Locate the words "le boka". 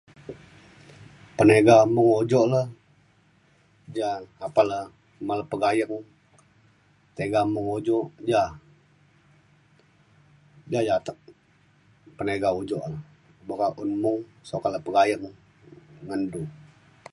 12.91-13.67